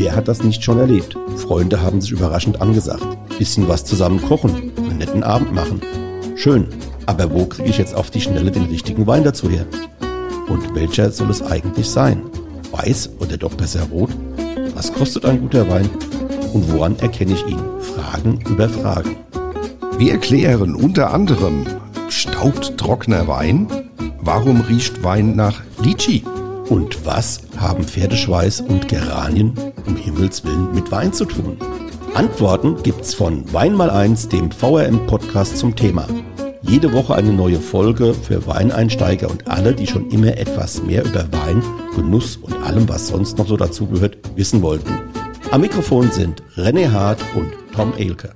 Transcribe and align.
Wer 0.00 0.16
hat 0.16 0.28
das 0.28 0.42
nicht 0.42 0.64
schon 0.64 0.78
erlebt? 0.78 1.14
Freunde 1.36 1.82
haben 1.82 2.00
sich 2.00 2.12
überraschend 2.12 2.62
angesagt. 2.62 3.04
Bisschen 3.38 3.68
was 3.68 3.84
zusammen 3.84 4.18
kochen, 4.22 4.72
einen 4.78 4.96
netten 4.96 5.22
Abend 5.22 5.52
machen. 5.52 5.82
Schön, 6.36 6.68
aber 7.04 7.30
wo 7.30 7.44
kriege 7.44 7.68
ich 7.68 7.76
jetzt 7.76 7.94
auf 7.94 8.10
die 8.10 8.22
Schnelle 8.22 8.50
den 8.50 8.64
richtigen 8.64 9.06
Wein 9.06 9.24
dazu 9.24 9.50
her? 9.50 9.66
Und 10.48 10.74
welcher 10.74 11.10
soll 11.10 11.28
es 11.28 11.42
eigentlich 11.42 11.86
sein? 11.86 12.22
Weiß 12.72 13.10
oder 13.18 13.36
doch 13.36 13.52
besser 13.52 13.82
rot? 13.92 14.08
Was 14.74 14.90
kostet 14.90 15.26
ein 15.26 15.42
guter 15.42 15.68
Wein? 15.68 15.90
Und 16.54 16.72
woran 16.72 16.98
erkenne 17.00 17.34
ich 17.34 17.46
ihn? 17.46 17.60
Fragen 17.80 18.38
über 18.48 18.70
Fragen. 18.70 19.16
Wir 19.98 20.12
erklären 20.12 20.76
unter 20.76 21.12
anderem, 21.12 21.66
staubt 22.08 22.78
trockener 22.78 23.28
Wein? 23.28 23.66
Warum 24.22 24.62
riecht 24.62 25.02
Wein 25.02 25.36
nach 25.36 25.60
Litschi? 25.82 26.24
Und 26.70 27.04
was 27.04 27.40
haben 27.56 27.82
Pferdeschweiß 27.82 28.60
und 28.60 28.86
Geranien 28.86 29.52
um 29.86 29.96
Himmels 29.96 30.44
Willen 30.44 30.72
mit 30.72 30.92
Wein 30.92 31.12
zu 31.12 31.24
tun? 31.24 31.56
Antworten 32.14 32.80
gibt's 32.84 33.12
von 33.12 33.52
Wein 33.52 33.74
mal 33.74 33.90
eins, 33.90 34.28
dem 34.28 34.52
VRM-Podcast 34.52 35.58
zum 35.58 35.74
Thema. 35.74 36.06
Jede 36.62 36.92
Woche 36.92 37.16
eine 37.16 37.32
neue 37.32 37.58
Folge 37.58 38.14
für 38.14 38.46
Weineinsteiger 38.46 39.28
und 39.28 39.48
alle, 39.48 39.74
die 39.74 39.88
schon 39.88 40.10
immer 40.10 40.38
etwas 40.38 40.80
mehr 40.80 41.04
über 41.04 41.26
Wein, 41.32 41.60
Genuss 41.96 42.36
und 42.36 42.54
allem, 42.62 42.88
was 42.88 43.08
sonst 43.08 43.36
noch 43.36 43.48
so 43.48 43.56
dazugehört, 43.56 44.18
wissen 44.36 44.62
wollten. 44.62 44.96
Am 45.50 45.62
Mikrofon 45.62 46.12
sind 46.12 46.40
René 46.56 46.92
Hart 46.92 47.20
und 47.34 47.52
Tom 47.74 47.92
Elke. 47.98 48.30